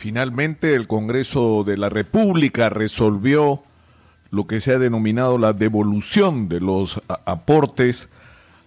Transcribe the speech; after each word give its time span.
finalmente 0.00 0.74
el 0.74 0.86
Congreso 0.86 1.62
de 1.62 1.76
la 1.76 1.90
República 1.90 2.70
resolvió 2.70 3.62
lo 4.30 4.46
que 4.46 4.58
se 4.60 4.72
ha 4.72 4.78
denominado 4.78 5.36
la 5.36 5.52
devolución 5.52 6.48
de 6.48 6.58
los 6.58 7.02
aportes 7.26 8.08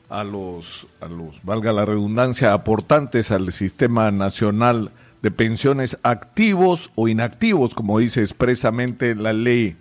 a 0.09 0.23
los, 0.23 0.85
a 1.01 1.07
los, 1.07 1.41
valga 1.41 1.73
la 1.73 1.85
redundancia, 1.85 2.53
aportantes 2.53 3.31
al 3.31 3.51
sistema 3.51 4.11
nacional 4.11 4.91
de 5.23 5.31
pensiones 5.31 5.97
activos 6.03 6.91
o 6.93 7.07
inactivos, 7.07 7.73
como 7.73 7.97
dice 7.97 8.21
expresamente 8.21 9.15
la 9.15 9.33
ley 9.33 9.75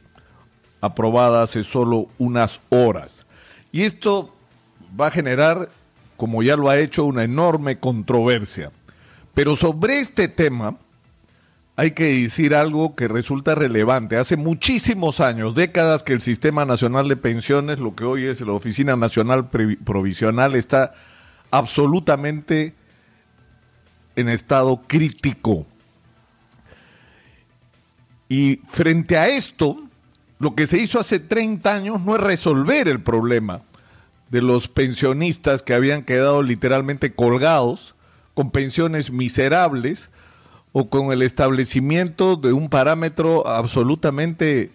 aprobada 0.80 1.42
hace 1.42 1.64
solo 1.64 2.08
unas 2.16 2.60
horas. 2.70 3.26
Y 3.72 3.82
esto 3.82 4.34
va 4.98 5.08
a 5.08 5.10
generar, 5.10 5.68
como 6.16 6.42
ya 6.42 6.56
lo 6.56 6.70
ha 6.70 6.78
hecho, 6.78 7.04
una 7.04 7.24
enorme 7.24 7.78
controversia. 7.78 8.72
Pero 9.34 9.54
sobre 9.54 10.00
este 10.00 10.28
tema 10.28 10.78
hay 11.76 11.92
que 11.92 12.22
decir 12.22 12.54
algo 12.54 12.94
que 12.94 13.08
resulta 13.08 13.54
relevante. 13.54 14.16
Hace 14.16 14.36
muchísimos 14.36 15.20
años, 15.20 15.54
décadas, 15.54 16.02
que 16.02 16.12
el 16.12 16.20
Sistema 16.20 16.64
Nacional 16.64 17.08
de 17.08 17.16
Pensiones, 17.16 17.80
lo 17.80 17.94
que 17.94 18.04
hoy 18.04 18.24
es 18.24 18.40
la 18.42 18.52
Oficina 18.52 18.94
Nacional 18.96 19.48
Provisional, 19.48 20.54
está 20.54 20.92
absolutamente 21.50 22.74
en 24.16 24.28
estado 24.28 24.82
crítico. 24.86 25.66
Y 28.28 28.60
frente 28.64 29.16
a 29.16 29.28
esto, 29.28 29.82
lo 30.38 30.54
que 30.54 30.66
se 30.66 30.78
hizo 30.78 31.00
hace 31.00 31.20
30 31.20 31.74
años 31.74 32.00
no 32.00 32.16
es 32.16 32.22
resolver 32.22 32.88
el 32.88 33.02
problema 33.02 33.62
de 34.30 34.42
los 34.42 34.68
pensionistas 34.68 35.62
que 35.62 35.74
habían 35.74 36.04
quedado 36.04 36.42
literalmente 36.42 37.14
colgados 37.14 37.94
con 38.34 38.50
pensiones 38.50 39.10
miserables 39.10 40.10
o 40.72 40.88
con 40.88 41.12
el 41.12 41.22
establecimiento 41.22 42.36
de 42.36 42.52
un 42.52 42.68
parámetro 42.68 43.46
absolutamente 43.46 44.70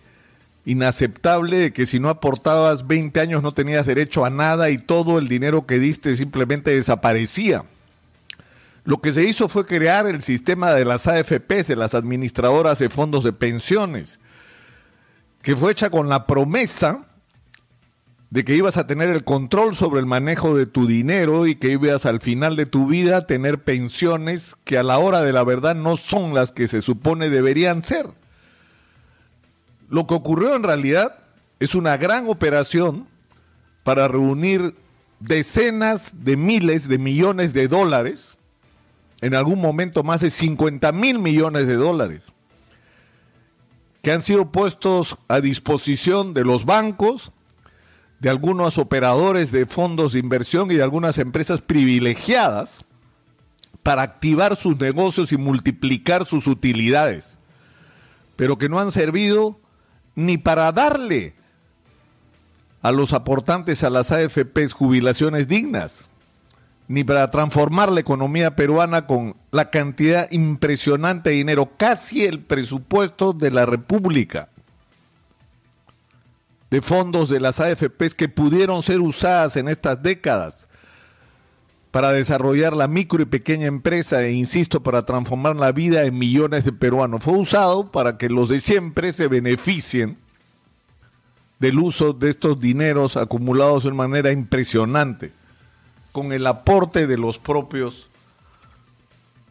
inaceptable 0.66 1.58
de 1.58 1.74
que 1.74 1.86
si 1.86 2.00
no 2.00 2.10
aportabas 2.10 2.86
20 2.86 3.20
años 3.20 3.42
no 3.42 3.54
tenías 3.54 3.86
derecho 3.86 4.26
a 4.26 4.30
nada 4.30 4.70
y 4.70 4.78
todo 4.78 5.18
el 5.18 5.28
dinero 5.28 5.66
que 5.66 5.80
diste 5.80 6.16
simplemente 6.16 6.76
desaparecía. 6.76 7.64
Lo 8.84 9.02
que 9.02 9.12
se 9.12 9.24
hizo 9.24 9.50
fue 9.50 9.66
crear 9.66 10.06
el 10.08 10.22
sistema 10.22 10.74
de 10.74 10.86
las 10.86 11.08
AFPs, 11.08 11.68
de 11.68 11.76
las 11.76 11.96
administradoras 11.96 12.80
de 12.80 12.90
fondos 12.90 13.24
de 13.24 13.34
pensiones, 13.34 14.20
que 15.42 15.56
fue 15.56 15.72
hecha 15.72 15.90
con 15.90 16.10
la 16.10 16.28
promesa 16.28 17.07
de 18.30 18.44
que 18.44 18.56
ibas 18.56 18.78
a 18.78 18.88
tener 18.88 19.10
el 19.10 19.24
control 19.24 19.76
sobre 19.76 20.00
el 20.00 20.06
manejo 20.06 20.56
de 20.56 20.66
tu 20.66 20.86
dinero 20.86 21.48
y 21.48 21.56
que 21.56 21.72
ibas 21.72 22.06
al 22.06 22.20
final 22.20 22.56
de 22.56 22.66
tu 22.66 22.88
vida 22.88 23.18
a 23.18 23.28
tener 23.28 23.64
pensiones 23.64 24.56
que 24.66 24.78
a 24.78 24.84
la 24.84 24.98
hora 24.98 25.22
de 25.22 25.32
la 25.32 25.44
verdad 25.44 25.76
no 25.76 25.96
son 25.96 26.34
las 26.34 26.52
que 26.52 26.68
se 26.68 26.82
supone 26.82 27.30
deberían 27.30 27.84
ser. 27.84 28.08
Lo 29.90 30.08
que 30.08 30.14
ocurrió 30.14 30.56
en 30.56 30.64
realidad 30.64 31.20
es 31.60 31.74
una 31.74 31.96
gran 31.96 32.28
operación 32.28 33.08
para 33.84 34.10
reunir 34.10 34.76
decenas 35.20 36.26
de 36.26 36.36
miles 36.36 36.90
de 36.90 36.98
millones 36.98 37.54
de 37.54 37.70
dólares, 37.70 38.36
en 39.22 39.34
algún 39.34 39.62
momento 39.62 40.04
más 40.04 40.22
de 40.22 40.30
50 40.30 40.92
mil 40.92 41.20
millones 41.20 41.66
de 41.66 41.76
dólares, 41.76 42.28
que 44.02 44.12
han 44.12 44.22
sido 44.22 44.52
puestos 44.52 45.18
a 45.28 45.40
disposición 45.40 46.34
de 46.34 46.44
los 46.44 46.66
bancos, 46.66 47.32
de 48.20 48.30
algunos 48.30 48.78
operadores 48.78 49.52
de 49.52 49.66
fondos 49.66 50.14
de 50.14 50.20
inversión 50.20 50.72
y 50.72 50.76
de 50.76 50.84
algunas 50.84 51.18
empresas 51.18 51.62
privilegiadas 51.62 52.84
para 53.84 54.02
activar 54.02 54.56
sus 54.56 54.78
negocios 54.80 55.32
y 55.32 55.38
multiplicar 55.38 56.26
sus 56.26 56.48
utilidades, 56.48 57.38
pero 58.36 58.58
que 58.58 58.70
no 58.70 58.80
han 58.80 58.92
servido 58.92 59.60
ni 60.16 60.38
para 60.38 60.72
darle 60.72 61.36
a 62.82 62.92
los 62.92 63.14
aportantes 63.14 63.84
a 63.84 63.90
las 63.90 64.12
AFPs 64.12 64.74
jubilaciones 64.74 65.48
dignas 65.48 66.08
ni 66.88 67.04
para 67.04 67.30
transformar 67.32 67.92
la 67.92 68.00
economía 68.00 68.56
peruana 68.56 69.06
con 69.08 69.36
la 69.52 69.70
cantidad 69.70 70.32
impresionante 70.32 71.32
de 71.32 71.36
dinero, 71.36 71.72
casi 71.78 72.26
el 72.26 72.40
presupuesto 72.40 73.34
de 73.34 73.52
la 73.52 73.66
República, 73.66 74.50
de 76.70 76.82
fondos 76.82 77.30
de 77.30 77.40
las 77.40 77.60
AFPs 77.60 78.16
que 78.16 78.30
pudieron 78.30 78.84
ser 78.84 79.00
usadas 79.00 79.56
en 79.56 79.70
estas 79.70 80.02
décadas 80.04 80.68
para 81.92 82.12
desarrollar 82.12 82.74
la 82.74 82.88
micro 82.88 83.22
y 83.22 83.26
pequeña 83.26 83.68
empresa 83.68 84.22
e, 84.24 84.34
insisto, 84.34 84.84
para 84.84 85.06
transformar 85.06 85.56
la 85.56 85.72
vida 85.72 86.02
de 86.02 86.12
millones 86.12 86.66
de 86.66 86.74
peruanos. 86.74 87.24
Fue 87.24 87.38
usado 87.38 87.92
para 87.92 88.18
que 88.18 88.30
los 88.30 88.50
de 88.50 88.60
siempre 88.60 89.12
se 89.12 89.28
beneficien 89.28 90.18
del 91.60 91.80
uso 91.80 92.14
de 92.14 92.30
estos 92.30 92.60
dineros 92.60 93.18
acumulados 93.18 93.84
de 93.86 93.92
manera 93.92 94.32
impresionante 94.32 95.32
con 96.12 96.32
el 96.34 96.46
aporte 96.46 97.08
de 97.08 97.18
los 97.18 97.40
propios 97.40 98.10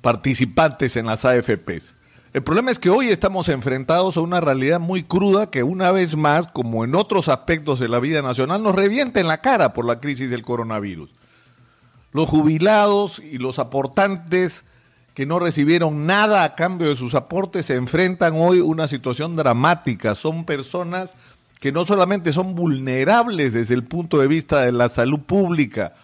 participantes 0.01 0.97
en 0.97 1.07
las 1.07 1.25
AFPs. 1.25 1.95
El 2.33 2.43
problema 2.43 2.71
es 2.71 2.79
que 2.79 2.91
hoy 2.91 3.09
estamos 3.09 3.49
enfrentados 3.49 4.17
a 4.17 4.21
una 4.21 4.41
realidad 4.41 4.79
muy 4.79 5.03
cruda 5.03 5.51
que 5.51 5.63
una 5.63 5.91
vez 5.93 6.17
más, 6.17 6.49
como 6.49 6.85
en 6.85 6.95
otros 6.95 7.29
aspectos 7.29 7.79
de 7.79 7.89
la 7.89 7.99
vida 7.99 8.21
nacional, 8.21 8.63
nos 8.63 8.75
revienta 8.75 9.21
en 9.21 9.29
la 9.29 9.41
cara 9.41 9.73
por 9.73 9.87
la 9.87 10.01
crisis 10.01 10.29
del 10.29 10.43
coronavirus. 10.43 11.11
Los 12.13 12.29
jubilados 12.29 13.21
y 13.21 13.39
los 13.39 13.59
aportantes 13.59 14.65
que 15.15 15.25
no 15.25 15.39
recibieron 15.39 16.05
nada 16.05 16.45
a 16.45 16.55
cambio 16.55 16.91
de 16.91 16.97
sus 16.97 17.15
aportes 17.15 17.67
se 17.67 17.75
enfrentan 17.75 18.35
hoy 18.37 18.61
una 18.61 18.87
situación 18.87 19.35
dramática. 19.35 20.15
Son 20.15 20.45
personas 20.45 21.15
que 21.59 21.73
no 21.73 21.87
solamente 21.87 22.35
son 22.35 22.55
vulnerables 22.55 23.55
desde 23.55 23.75
el 23.75 23.85
punto 23.85 24.19
de 24.19 24.29
vista 24.29 24.61
de 24.61 24.73
la 24.73 24.91
salud 24.91 25.21
pública, 25.21 25.95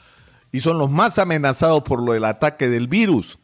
y 0.50 0.60
son 0.60 0.78
los 0.78 0.90
más 0.90 1.18
amenazados 1.18 1.82
por 1.82 2.02
lo 2.02 2.12
del 2.14 2.24
ataque 2.24 2.68
del 2.68 2.88
virus, 2.88 3.38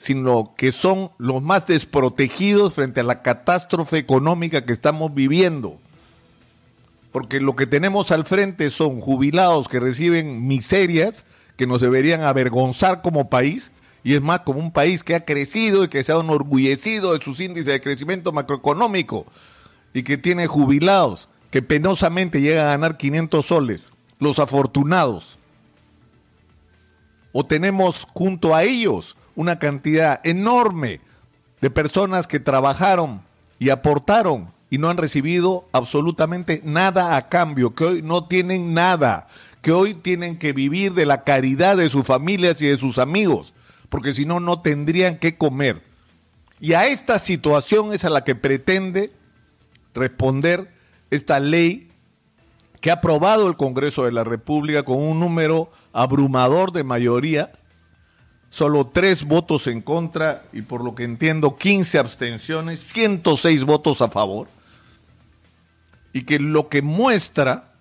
sino 0.00 0.44
que 0.56 0.72
son 0.72 1.10
los 1.18 1.42
más 1.42 1.66
desprotegidos 1.66 2.72
frente 2.72 3.00
a 3.00 3.04
la 3.04 3.20
catástrofe 3.20 3.98
económica 3.98 4.64
que 4.64 4.72
estamos 4.72 5.12
viviendo. 5.12 5.78
Porque 7.12 7.38
lo 7.38 7.54
que 7.54 7.66
tenemos 7.66 8.10
al 8.10 8.24
frente 8.24 8.70
son 8.70 9.02
jubilados 9.02 9.68
que 9.68 9.78
reciben 9.78 10.46
miserias 10.48 11.26
que 11.58 11.66
nos 11.66 11.82
deberían 11.82 12.22
avergonzar 12.22 13.02
como 13.02 13.28
país, 13.28 13.72
y 14.02 14.14
es 14.14 14.22
más 14.22 14.40
como 14.40 14.60
un 14.60 14.72
país 14.72 15.04
que 15.04 15.14
ha 15.14 15.26
crecido 15.26 15.84
y 15.84 15.88
que 15.88 16.02
se 16.02 16.12
ha 16.12 16.18
enorgullecido 16.18 17.12
de 17.12 17.22
sus 17.22 17.38
índices 17.38 17.66
de 17.66 17.82
crecimiento 17.82 18.32
macroeconómico 18.32 19.26
y 19.92 20.02
que 20.02 20.16
tiene 20.16 20.46
jubilados 20.46 21.28
que 21.50 21.60
penosamente 21.60 22.40
llegan 22.40 22.64
a 22.64 22.70
ganar 22.70 22.96
500 22.96 23.44
soles, 23.44 23.92
los 24.18 24.38
afortunados 24.38 25.36
o 27.32 27.44
tenemos 27.44 28.06
junto 28.12 28.54
a 28.54 28.64
ellos 28.64 29.16
una 29.34 29.58
cantidad 29.58 30.20
enorme 30.24 31.00
de 31.60 31.70
personas 31.70 32.26
que 32.26 32.40
trabajaron 32.40 33.22
y 33.58 33.70
aportaron 33.70 34.52
y 34.70 34.78
no 34.78 34.88
han 34.88 34.96
recibido 34.96 35.66
absolutamente 35.72 36.62
nada 36.64 37.16
a 37.16 37.28
cambio, 37.28 37.74
que 37.74 37.84
hoy 37.84 38.02
no 38.02 38.26
tienen 38.26 38.72
nada, 38.72 39.28
que 39.62 39.72
hoy 39.72 39.94
tienen 39.94 40.38
que 40.38 40.52
vivir 40.52 40.94
de 40.94 41.06
la 41.06 41.24
caridad 41.24 41.76
de 41.76 41.88
sus 41.88 42.06
familias 42.06 42.62
y 42.62 42.68
de 42.68 42.78
sus 42.78 42.98
amigos, 42.98 43.52
porque 43.88 44.14
si 44.14 44.24
no, 44.24 44.40
no 44.40 44.62
tendrían 44.62 45.18
que 45.18 45.36
comer. 45.36 45.82
Y 46.60 46.74
a 46.74 46.86
esta 46.86 47.18
situación 47.18 47.92
es 47.92 48.04
a 48.04 48.10
la 48.10 48.22
que 48.22 48.34
pretende 48.34 49.12
responder 49.94 50.72
esta 51.10 51.40
ley 51.40 51.90
que 52.80 52.90
ha 52.90 52.94
aprobado 52.94 53.48
el 53.48 53.56
Congreso 53.56 54.04
de 54.04 54.12
la 54.12 54.24
República 54.24 54.84
con 54.84 54.98
un 54.98 55.20
número 55.20 55.70
abrumador 55.92 56.72
de 56.72 56.84
mayoría, 56.84 57.52
solo 58.60 58.88
tres 58.88 59.24
votos 59.24 59.66
en 59.68 59.80
contra 59.80 60.42
y 60.52 60.60
por 60.60 60.84
lo 60.84 60.94
que 60.94 61.04
entiendo 61.04 61.56
15 61.56 61.98
abstenciones, 61.98 62.80
106 62.92 63.64
votos 63.64 64.02
a 64.02 64.10
favor, 64.10 64.48
y 66.12 66.24
que 66.24 66.38
lo 66.38 66.68
que 66.68 66.82
muestra 66.82 67.72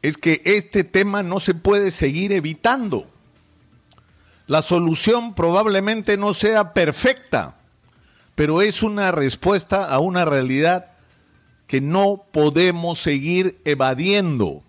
es 0.00 0.16
que 0.16 0.42
este 0.44 0.84
tema 0.84 1.24
no 1.24 1.40
se 1.40 1.54
puede 1.54 1.90
seguir 1.90 2.30
evitando. 2.30 3.08
La 4.46 4.62
solución 4.62 5.34
probablemente 5.34 6.16
no 6.16 6.34
sea 6.34 6.72
perfecta, 6.72 7.56
pero 8.36 8.62
es 8.62 8.80
una 8.80 9.10
respuesta 9.10 9.86
a 9.86 9.98
una 9.98 10.24
realidad 10.24 10.92
que 11.66 11.80
no 11.80 12.26
podemos 12.30 13.00
seguir 13.00 13.58
evadiendo. 13.64 14.62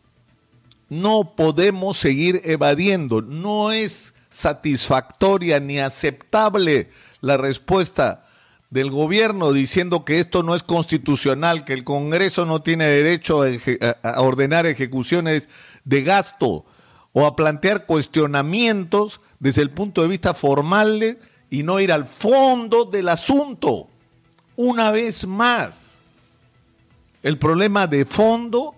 No 0.90 1.36
podemos 1.36 1.96
seguir 1.96 2.42
evadiendo. 2.44 3.22
No 3.22 3.72
es 3.72 4.15
satisfactoria 4.36 5.60
ni 5.60 5.80
aceptable 5.80 6.90
la 7.22 7.38
respuesta 7.38 8.26
del 8.70 8.92
gobierno 8.92 9.54
diciendo 9.54 10.04
que 10.04 10.20
esto 10.20 10.44
no 10.44 10.56
es 10.56 10.64
constitucional, 10.64 11.64
que 11.64 11.72
el 11.72 11.86
Congreso 11.86 12.46
no 12.46 12.62
tiene 12.62 12.86
derecho 12.86 13.44
a, 13.44 14.22
ordenar 14.22 14.66
ejecuciones 14.66 15.48
de 15.86 16.04
gasto 16.04 16.66
o 17.14 17.26
a 17.26 17.36
plantear 17.38 17.86
cuestionamientos 17.86 19.22
desde 19.40 19.62
el 19.62 19.72
punto 19.72 20.02
de 20.02 20.10
vista 20.10 20.34
formal 20.34 21.18
y 21.50 21.64
no 21.64 21.80
ir 21.80 21.94
al 21.94 22.06
fondo 22.06 22.84
del 22.84 23.08
asunto. 23.08 23.88
Una 24.58 24.92
vez 24.92 25.26
más, 25.26 25.96
el 27.24 27.38
problema 27.38 27.88
de 27.88 28.04
fondo 28.04 28.76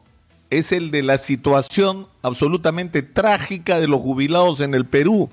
es 0.49 0.71
el 0.71 0.91
de 0.91 1.03
la 1.03 1.17
situación 1.17 2.07
absolutamente 2.21 3.01
trágica 3.01 3.79
de 3.79 3.87
los 3.87 4.01
jubilados 4.01 4.59
en 4.61 4.73
el 4.73 4.85
Perú, 4.85 5.29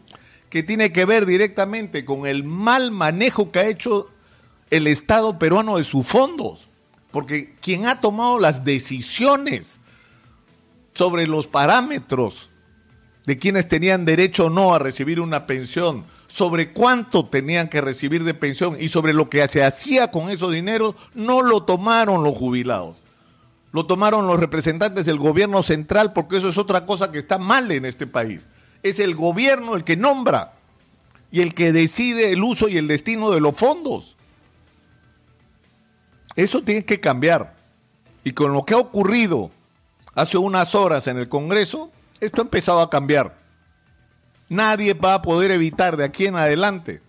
que 0.54 0.62
tiene 0.62 0.92
que 0.92 1.04
ver 1.04 1.26
directamente 1.26 2.04
con 2.04 2.26
el 2.26 2.44
mal 2.44 2.92
manejo 2.92 3.50
que 3.50 3.58
ha 3.58 3.66
hecho 3.66 4.06
el 4.70 4.86
Estado 4.86 5.36
peruano 5.36 5.78
de 5.78 5.82
sus 5.82 6.06
fondos, 6.06 6.68
porque 7.10 7.56
quien 7.60 7.88
ha 7.88 8.00
tomado 8.00 8.38
las 8.38 8.62
decisiones 8.62 9.80
sobre 10.92 11.26
los 11.26 11.48
parámetros 11.48 12.50
de 13.26 13.36
quienes 13.36 13.66
tenían 13.66 14.04
derecho 14.04 14.46
o 14.46 14.50
no 14.50 14.76
a 14.76 14.78
recibir 14.78 15.18
una 15.18 15.48
pensión, 15.48 16.04
sobre 16.28 16.72
cuánto 16.72 17.26
tenían 17.26 17.68
que 17.68 17.80
recibir 17.80 18.22
de 18.22 18.34
pensión 18.34 18.76
y 18.78 18.86
sobre 18.86 19.12
lo 19.12 19.28
que 19.28 19.48
se 19.48 19.64
hacía 19.64 20.12
con 20.12 20.30
esos 20.30 20.52
dineros, 20.52 20.94
no 21.14 21.42
lo 21.42 21.64
tomaron 21.64 22.22
los 22.22 22.36
jubilados. 22.36 23.02
Lo 23.72 23.86
tomaron 23.86 24.28
los 24.28 24.38
representantes 24.38 25.04
del 25.04 25.18
gobierno 25.18 25.64
central 25.64 26.12
porque 26.12 26.36
eso 26.36 26.48
es 26.48 26.58
otra 26.58 26.86
cosa 26.86 27.10
que 27.10 27.18
está 27.18 27.38
mal 27.38 27.72
en 27.72 27.86
este 27.86 28.06
país. 28.06 28.46
Es 28.84 29.00
el 29.00 29.16
gobierno 29.16 29.74
el 29.74 29.82
que 29.82 29.96
nombra 29.96 30.52
y 31.32 31.40
el 31.40 31.54
que 31.54 31.72
decide 31.72 32.30
el 32.30 32.44
uso 32.44 32.68
y 32.68 32.76
el 32.76 32.86
destino 32.86 33.32
de 33.32 33.40
los 33.40 33.56
fondos. 33.56 34.16
Eso 36.36 36.62
tiene 36.62 36.84
que 36.84 37.00
cambiar. 37.00 37.56
Y 38.22 38.32
con 38.32 38.52
lo 38.52 38.64
que 38.64 38.74
ha 38.74 38.78
ocurrido 38.78 39.50
hace 40.14 40.38
unas 40.38 40.76
horas 40.76 41.08
en 41.08 41.18
el 41.18 41.28
Congreso, 41.28 41.90
esto 42.20 42.40
ha 42.40 42.44
empezado 42.44 42.80
a 42.80 42.90
cambiar. 42.90 43.36
Nadie 44.48 44.94
va 44.94 45.14
a 45.14 45.22
poder 45.22 45.50
evitar 45.50 45.96
de 45.96 46.04
aquí 46.04 46.26
en 46.26 46.36
adelante 46.36 47.02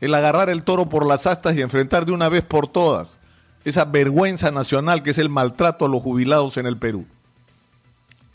el 0.00 0.14
agarrar 0.14 0.50
el 0.50 0.62
toro 0.62 0.88
por 0.88 1.04
las 1.04 1.26
astas 1.26 1.56
y 1.56 1.62
enfrentar 1.62 2.04
de 2.04 2.12
una 2.12 2.28
vez 2.28 2.44
por 2.44 2.68
todas 2.68 3.18
esa 3.66 3.84
vergüenza 3.84 4.52
nacional 4.52 5.02
que 5.02 5.10
es 5.10 5.18
el 5.18 5.28
maltrato 5.28 5.86
a 5.86 5.88
los 5.88 6.00
jubilados 6.00 6.56
en 6.56 6.66
el 6.66 6.78
Perú. 6.78 7.04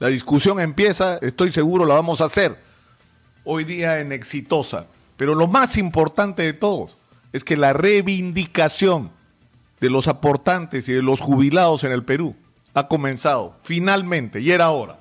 La 0.02 0.08
discusión 0.08 0.60
empieza, 0.60 1.20
estoy 1.22 1.52
seguro 1.52 1.86
la 1.86 1.94
vamos 1.94 2.22
a 2.22 2.26
hacer 2.26 2.58
hoy 3.44 3.66
día 3.66 4.00
en 4.00 4.12
Exitosa, 4.12 4.88
pero 5.16 5.36
lo 5.36 5.46
más 5.46 5.78
importante 5.78 6.42
de 6.42 6.54
todos 6.54 6.98
es 7.32 7.44
que 7.44 7.56
la 7.56 7.72
reivindicación 7.72 9.12
de 9.80 9.92
los 9.92 10.08
aportantes 10.08 10.90
y 10.90 10.94
de 10.94 11.04
los 11.04 11.20
jubilados 11.20 11.84
en 11.84 11.92
el 11.92 12.04
Perú 12.04 12.36
ha 12.74 12.88
comenzado 12.88 13.56
finalmente 13.62 14.42
y 14.42 14.50
era 14.50 14.72
hora. 14.72 15.01